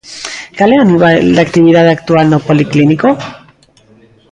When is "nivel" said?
0.91-1.17